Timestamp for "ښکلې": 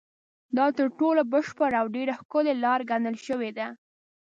2.19-2.53